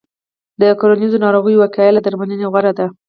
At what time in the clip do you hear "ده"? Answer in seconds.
2.79-2.87